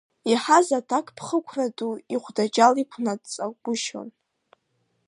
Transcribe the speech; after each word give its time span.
Иаҳаз 0.31 0.67
аҭакԥхықәра 0.79 1.67
ду 1.75 1.93
ихәдаџьал 2.13 2.75
иқәнаҵагәышьон. 2.83 4.09